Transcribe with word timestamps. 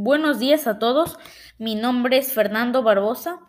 Buenos 0.00 0.38
días 0.38 0.68
a 0.68 0.78
todos, 0.78 1.18
mi 1.58 1.74
nombre 1.74 2.18
es 2.18 2.32
Fernando 2.32 2.84
Barbosa 2.84 3.40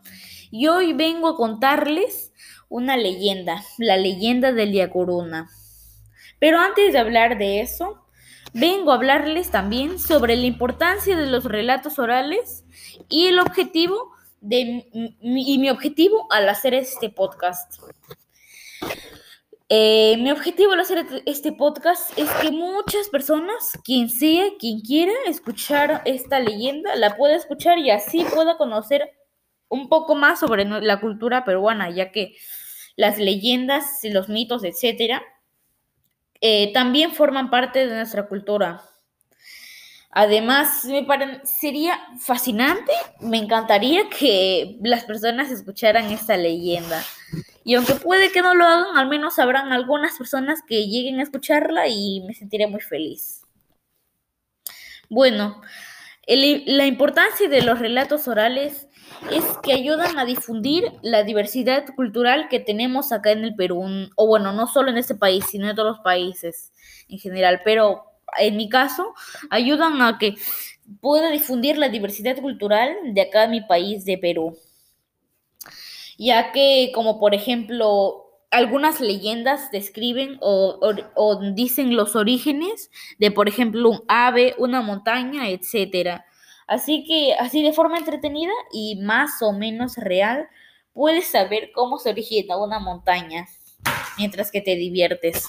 y 0.50 0.66
hoy 0.66 0.94
vengo 0.94 1.28
a 1.28 1.36
contarles 1.36 2.33
una 2.70 2.98
leyenda, 2.98 3.64
la 3.78 3.98
leyenda 3.98 4.51
del 4.51 4.74
Yacuruna. 4.74 5.48
Pero 6.40 6.58
antes 6.58 6.92
de 6.92 6.98
hablar 6.98 7.38
de 7.38 7.62
eso, 7.62 8.04
vengo 8.52 8.91
a 8.91 8.96
hablarles 8.96 9.52
también 9.52 10.00
sobre 10.00 10.36
la 10.38 10.48
importancia 10.48 11.16
de 11.16 11.27
los 11.27 11.43
relatos 11.43 11.99
orales 11.99 12.63
y 13.09 13.27
el 13.27 13.38
objetivo 13.38 14.09
de 14.41 14.89
y 15.21 15.57
mi 15.59 15.70
objetivo 15.70 16.25
al 16.31 16.50
hacer 16.50 16.73
este 16.73 17.11
podcast. 17.11 17.79
Eh, 19.71 20.17
mi 20.17 20.31
objetivo 20.31 20.71
al 20.71 20.79
hacer 20.79 21.05
este 21.27 21.52
podcast 21.52 22.17
es 22.17 22.27
que 22.41 22.49
muchas 22.49 23.07
personas, 23.09 23.77
quien 23.84 24.09
sea, 24.09 24.45
quien 24.57 24.81
quiera 24.81 25.13
escuchar 25.27 26.02
esta 26.05 26.39
leyenda, 26.39 26.95
la 26.95 27.15
pueda 27.15 27.35
escuchar 27.35 27.77
y 27.77 27.91
así 27.91 28.25
pueda 28.34 28.58
conocer 28.58 29.11
un 29.67 29.88
poco 29.88 30.16
más 30.16 30.39
sobre 30.39 30.66
la 30.66 30.99
cultura 30.99 31.45
peruana, 31.45 31.91
ya 31.91 32.11
que 32.11 32.35
las 32.95 33.20
leyendas, 33.20 33.99
los 34.05 34.27
mitos, 34.27 34.63
etcétera, 34.63 35.21
eh, 36.41 36.73
también 36.73 37.11
forman 37.11 37.52
parte 37.52 37.86
de 37.86 37.95
nuestra 37.95 38.27
cultura. 38.27 38.81
Además, 40.09 40.86
me 40.86 41.05
sería 41.44 41.99
fascinante, 42.20 42.91
me 43.20 43.38
encantaría 43.38 44.09
que 44.09 44.80
las 44.81 45.03
personas 45.03 45.52
escucharan 45.52 46.05
esta 46.05 46.36
leyenda. 46.36 47.03
Y 47.63 47.76
aunque 47.76 47.95
puede 47.95 48.31
que 48.31 48.41
no 48.41 48.55
lo 48.55 48.66
hagan, 48.66 48.98
al 48.98 49.08
menos 49.08 49.40
habrán 49.40 49.72
algunas 49.72 50.17
personas 50.17 50.62
que 50.67 50.88
lleguen 50.88 51.20
a 51.20 51.23
escucharla 51.23 51.88
y 51.88 52.22
me 52.22 52.34
sentiré 52.34 52.67
muy 52.67 52.81
feliz. 52.81 53.41
Bueno, 55.09 55.62
la 56.27 56.86
importancia 56.86 57.50
de 57.50 57.62
los 57.64 57.80
relatos 57.80 58.27
orales 58.27 58.88
es 59.31 59.44
que 59.64 59.73
ayudan 59.73 60.17
a 60.20 60.25
difundir 60.25 60.92
la 61.02 61.23
diversidad 61.23 61.86
cultural 61.95 62.48
que 62.50 62.59
tenemos 62.59 63.11
acá 63.11 63.31
en 63.31 63.44
el 63.44 63.56
Perú, 63.56 64.09
o 64.16 64.28
bueno, 64.28 64.53
no 64.53 64.67
solo 64.67 64.92
en 64.92 64.98
este 64.98 65.16
país, 65.16 65.45
sino 65.50 65.70
en 65.70 65.76
todos 65.76 65.98
los 65.98 66.00
países 66.02 66.72
en 67.09 67.20
general, 67.20 67.61
pero 67.66 68.05
en 68.38 68.55
mi 68.58 68.70
caso, 68.70 69.14
ayudan 69.50 70.02
a 70.02 70.17
que 70.20 70.36
pueda 71.02 71.31
difundir 71.31 71.78
la 71.78 71.89
diversidad 71.89 72.38
cultural 72.38 72.95
de 73.03 73.22
acá 73.22 73.45
en 73.45 73.52
mi 73.52 73.61
país, 73.61 74.05
de 74.05 74.17
Perú. 74.17 74.58
Ya 76.20 76.52
que, 76.52 76.92
como 76.94 77.17
por 77.17 77.34
ejemplo, 77.34 78.25
algunas 78.52 79.00
leyendas 79.00 79.72
describen 79.72 80.38
o, 80.42 80.78
dicen 81.56 81.95
los 81.95 82.16
orígenes 82.16 82.92
de, 83.20 83.31
por 83.31 83.48
ejemplo, 83.48 83.89
un 83.89 84.03
ave, 84.09 84.53
una 84.58 84.81
montaña, 84.81 85.50
etc. 85.50 86.22
Así 86.67 87.06
que, 87.06 87.36
así 87.39 87.64
de 87.64 87.72
forma 87.72 87.98
entretenida 87.98 88.52
y 88.73 88.98
más 88.98 89.42
o 89.42 89.53
menos 89.53 89.95
real, 89.95 90.50
puedes 90.94 91.28
saber 91.28 91.72
cómo 91.73 91.98
se 92.00 92.09
origina 92.09 92.58
una 92.58 92.80
montaña 92.80 93.48
mientras 94.17 94.52
que 94.52 94.59
te 94.59 94.76
diviertes. 94.76 95.48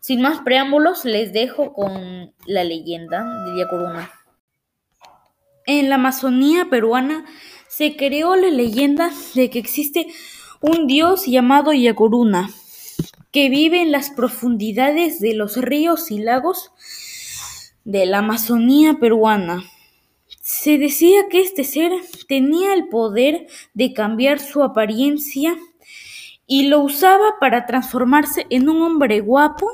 Sin 0.00 0.20
más 0.20 0.40
preámbulos, 0.42 1.06
les 1.06 1.32
dejo 1.32 1.72
con 1.72 2.34
la 2.44 2.64
leyenda 2.64 3.24
de 3.46 3.58
Yacuruna. 3.58 4.10
En 5.66 5.88
la 5.88 5.94
Amazonía 5.94 6.66
peruana 6.68 7.24
se 7.80 7.96
creó 7.96 8.36
la 8.36 8.50
leyenda 8.50 9.10
de 9.34 9.48
que 9.48 9.58
existe 9.58 10.06
un 10.60 10.86
dios 10.86 11.24
llamado 11.24 11.72
Yacuruna, 11.72 12.50
que 13.32 13.48
vive 13.48 13.80
en 13.80 13.90
las 13.90 14.10
profundidades 14.10 15.18
de 15.18 15.32
los 15.32 15.56
ríos 15.56 16.10
y 16.10 16.18
lagos 16.18 16.72
de 17.84 18.04
la 18.04 18.18
Amazonía 18.18 18.98
peruana. 19.00 19.64
Se 20.42 20.76
decía 20.76 21.30
que 21.30 21.40
este 21.40 21.64
ser 21.64 21.90
tenía 22.28 22.74
el 22.74 22.88
poder 22.88 23.46
de 23.72 23.94
cambiar 23.94 24.40
su 24.40 24.62
apariencia 24.62 25.56
y 26.46 26.64
lo 26.64 26.80
usaba 26.80 27.38
para 27.40 27.64
transformarse 27.64 28.46
en 28.50 28.68
un 28.68 28.82
hombre 28.82 29.20
guapo 29.20 29.70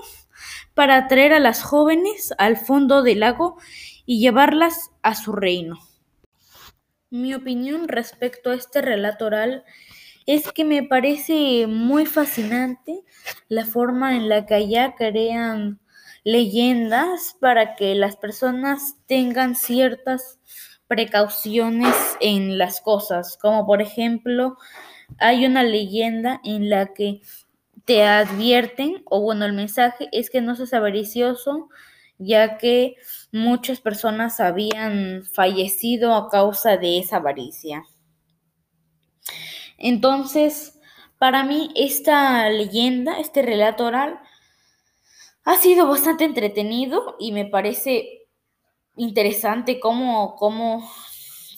para 0.75 0.95
atraer 0.97 1.33
a 1.33 1.41
las 1.41 1.65
jóvenes 1.65 2.33
al 2.39 2.57
fondo 2.57 3.03
del 3.03 3.19
lago 3.19 3.57
y 4.05 4.21
llevarlas 4.21 4.93
a 5.03 5.17
su 5.17 5.33
reino. 5.33 5.81
Mi 7.11 7.35
opinión 7.35 7.89
respecto 7.89 8.51
a 8.51 8.55
este 8.55 8.83
relato 8.83 9.27
oral 9.27 9.65
es 10.27 10.51
que 10.51 10.65
me 10.65 10.83
parece 10.83 11.67
muy 11.69 12.05
fascinante 12.05 13.03
la 13.49 13.65
forma 13.65 14.17
en 14.17 14.29
la 14.29 14.45
que 14.45 14.55
allá 14.55 14.95
crean 14.97 15.79
leyendas 16.25 17.37
para 17.41 17.77
que 17.77 17.95
las 17.95 18.17
personas 18.17 18.97
tengan 19.07 19.55
ciertas 19.55 20.41
precauciones 20.89 21.95
en 22.21 22.59
las 22.59 22.81
cosas, 22.81 23.39
como 23.41 23.67
por 23.67 23.81
ejemplo 23.83 24.57
hay 25.19 25.47
una 25.47 25.63
leyenda 25.63 26.41
en 26.45 26.69
la 26.69 26.93
que 26.93 27.21
te 27.85 28.03
advierten, 28.03 29.03
o 29.05 29.21
bueno, 29.21 29.45
el 29.45 29.53
mensaje 29.53 30.09
es 30.11 30.29
que 30.29 30.41
no 30.41 30.57
seas 30.57 30.75
avaricioso, 30.75 31.69
ya 32.19 32.59
que 32.59 32.97
muchas 33.33 33.81
personas 33.81 34.41
habían 34.41 35.25
fallecido 35.25 36.15
a 36.15 36.29
causa 36.29 36.77
de 36.77 36.99
esa 36.99 37.17
avaricia. 37.17 37.85
Entonces, 39.79 40.79
para 41.19 41.45
mí 41.45 41.71
esta 41.75 42.49
leyenda, 42.51 43.19
este 43.19 43.43
relato 43.43 43.85
oral, 43.87 44.21
ha 45.45 45.57
sido 45.57 45.89
bastante 45.89 46.25
entretenido 46.25 47.17
y 47.19 47.33
me 47.33 47.45
parece 47.45 48.29
interesante 48.97 49.79
cómo, 49.79 50.35
cómo 50.37 50.91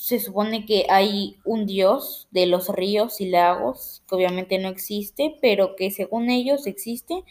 se 0.08 0.20
supone 0.20 0.64
que 0.64 0.86
hay 0.88 1.36
un 1.44 1.66
dios 1.66 2.28
de 2.30 2.46
los 2.46 2.70
ríos 2.70 3.20
y 3.20 3.28
lagos, 3.28 4.02
que 4.08 4.14
obviamente 4.14 4.58
no 4.58 4.70
existe, 4.70 5.36
pero 5.42 5.76
que 5.76 5.90
según 5.90 6.30
ellos 6.30 6.66
existe, 6.66 7.24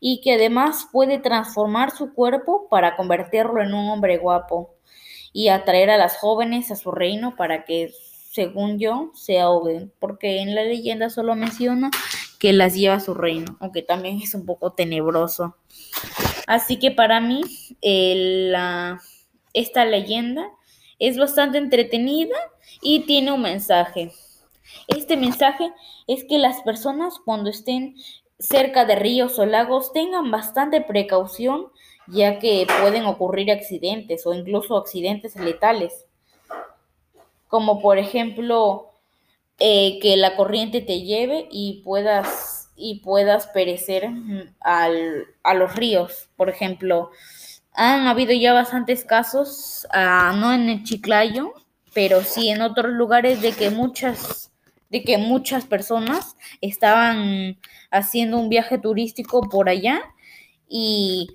y 0.00 0.20
que 0.22 0.34
además 0.34 0.88
puede 0.90 1.18
transformar 1.18 1.92
su 1.92 2.12
cuerpo 2.14 2.66
para 2.68 2.96
convertirlo 2.96 3.62
en 3.62 3.74
un 3.74 3.88
hombre 3.88 4.18
guapo 4.18 4.74
y 5.32 5.48
atraer 5.48 5.88
a 5.90 5.98
las 5.98 6.18
jóvenes 6.18 6.72
a 6.72 6.76
su 6.76 6.90
reino 6.90 7.36
para 7.36 7.64
que, 7.64 7.92
según 8.32 8.80
yo, 8.80 9.12
se 9.14 9.38
ahoguen, 9.38 9.92
porque 10.00 10.40
en 10.40 10.56
la 10.56 10.64
leyenda 10.64 11.10
solo 11.10 11.36
menciona 11.36 11.92
que 12.40 12.52
las 12.52 12.74
lleva 12.74 12.96
a 12.96 13.00
su 13.00 13.14
reino, 13.14 13.56
aunque 13.60 13.82
también 13.82 14.20
es 14.20 14.34
un 14.34 14.44
poco 14.44 14.72
tenebroso. 14.72 15.56
Así 16.48 16.80
que 16.80 16.90
para 16.90 17.20
mí, 17.20 17.42
esta 19.52 19.84
leyenda 19.84 20.50
es 20.98 21.18
bastante 21.18 21.58
entretenida 21.58 22.36
y 22.80 23.00
tiene 23.00 23.32
un 23.32 23.42
mensaje. 23.42 24.12
Este 24.88 25.16
mensaje 25.16 25.72
es 26.06 26.24
que 26.24 26.38
las 26.38 26.62
personas 26.62 27.14
cuando 27.24 27.50
estén 27.50 27.96
cerca 28.38 28.84
de 28.84 28.96
ríos 28.96 29.38
o 29.38 29.46
lagos 29.46 29.92
tengan 29.92 30.30
bastante 30.30 30.80
precaución 30.80 31.68
ya 32.08 32.38
que 32.38 32.66
pueden 32.80 33.04
ocurrir 33.04 33.50
accidentes 33.50 34.26
o 34.26 34.34
incluso 34.34 34.76
accidentes 34.76 35.36
letales. 35.36 36.04
Como 37.48 37.80
por 37.80 37.98
ejemplo 37.98 38.90
eh, 39.58 39.98
que 40.00 40.16
la 40.16 40.36
corriente 40.36 40.80
te 40.80 41.02
lleve 41.02 41.48
y 41.50 41.82
puedas, 41.84 42.70
y 42.76 43.00
puedas 43.00 43.48
perecer 43.48 44.08
mm, 44.08 44.54
a 44.60 45.54
los 45.54 45.74
ríos. 45.74 46.28
Por 46.36 46.48
ejemplo, 46.48 47.10
han 47.76 48.06
habido 48.06 48.32
ya 48.32 48.54
bastantes 48.54 49.04
casos, 49.04 49.86
ah, 49.92 50.34
no 50.36 50.52
en 50.52 50.68
el 50.68 50.82
Chiclayo, 50.82 51.52
pero 51.94 52.22
sí 52.22 52.48
en 52.48 52.62
otros 52.62 52.92
lugares 52.92 53.42
de 53.42 53.52
que 53.52 53.70
muchas 53.70 54.50
de 54.88 55.02
que 55.02 55.18
muchas 55.18 55.64
personas 55.66 56.36
estaban 56.60 57.58
haciendo 57.90 58.38
un 58.38 58.48
viaje 58.48 58.78
turístico 58.78 59.42
por 59.48 59.68
allá 59.68 60.00
y 60.68 61.28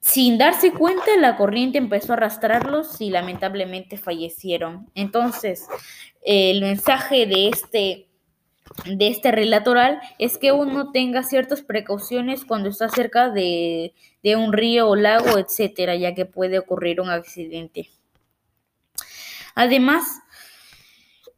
sin 0.00 0.38
darse 0.38 0.72
cuenta 0.72 1.04
la 1.18 1.36
corriente 1.36 1.78
empezó 1.78 2.12
a 2.12 2.16
arrastrarlos 2.16 3.00
y 3.00 3.10
lamentablemente 3.10 3.98
fallecieron. 3.98 4.88
Entonces, 4.94 5.66
el 6.24 6.60
mensaje 6.60 7.26
de 7.26 7.48
este 7.48 8.08
de 8.84 9.08
este 9.08 9.32
relato 9.32 9.72
oral 9.72 10.00
es 10.18 10.38
que 10.38 10.52
uno 10.52 10.92
tenga 10.92 11.22
ciertas 11.22 11.62
precauciones 11.62 12.44
cuando 12.44 12.68
está 12.68 12.88
cerca 12.88 13.30
de, 13.30 13.94
un 14.36 14.52
río 14.52 14.88
o 14.88 14.96
lago, 14.96 15.38
etcétera, 15.38 15.94
ya 15.96 16.14
que 16.14 16.26
puede 16.26 16.58
ocurrir 16.58 17.00
un 17.00 17.10
accidente. 17.10 17.90
Además, 19.54 20.04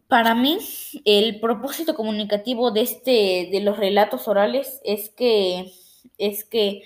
para 0.09 0.35
mí, 0.35 0.59
el 1.05 1.39
propósito 1.39 1.95
comunicativo 1.95 2.71
de 2.71 2.81
este, 2.81 3.49
de 3.53 3.61
los 3.63 3.77
relatos 3.77 4.27
orales 4.27 4.81
es 4.85 5.11
que, 5.11 5.71
es 6.17 6.45
que 6.45 6.83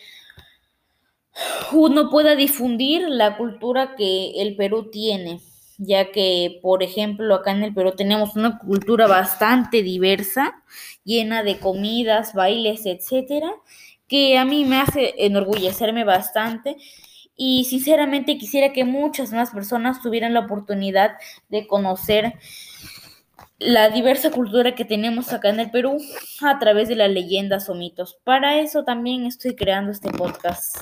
uno 1.72 2.10
pueda 2.10 2.34
difundir 2.34 3.08
la 3.08 3.36
cultura 3.36 3.94
que 3.96 4.42
el 4.42 4.56
Perú 4.56 4.90
tiene 4.90 5.40
ya 5.84 6.12
que, 6.12 6.60
por 6.62 6.82
ejemplo, 6.82 7.34
acá 7.34 7.50
en 7.50 7.64
el 7.64 7.74
Perú 7.74 7.92
tenemos 7.96 8.36
una 8.36 8.58
cultura 8.58 9.06
bastante 9.06 9.82
diversa, 9.82 10.62
llena 11.04 11.42
de 11.42 11.58
comidas, 11.58 12.34
bailes, 12.34 12.86
etcétera, 12.86 13.52
que 14.06 14.38
a 14.38 14.44
mí 14.44 14.64
me 14.64 14.76
hace 14.76 15.14
enorgullecerme 15.18 16.04
bastante 16.04 16.76
y 17.36 17.64
sinceramente 17.64 18.38
quisiera 18.38 18.72
que 18.72 18.84
muchas 18.84 19.32
más 19.32 19.50
personas 19.50 20.02
tuvieran 20.02 20.34
la 20.34 20.40
oportunidad 20.40 21.12
de 21.48 21.66
conocer 21.66 22.34
la 23.58 23.90
diversa 23.90 24.30
cultura 24.30 24.74
que 24.74 24.84
tenemos 24.84 25.32
acá 25.32 25.48
en 25.48 25.60
el 25.60 25.70
Perú 25.70 25.98
a 26.42 26.58
través 26.58 26.88
de 26.88 26.96
las 26.96 27.10
leyendas 27.10 27.68
o 27.68 27.74
mitos. 27.74 28.18
Para 28.24 28.60
eso 28.60 28.84
también 28.84 29.24
estoy 29.24 29.54
creando 29.56 29.92
este 29.92 30.10
podcast. 30.10 30.76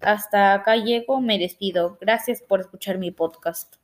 Hasta 0.00 0.54
acá 0.54 0.76
llego, 0.76 1.20
me 1.20 1.38
despido. 1.38 1.98
Gracias 2.00 2.40
por 2.42 2.60
escuchar 2.60 2.98
mi 2.98 3.10
podcast. 3.10 3.76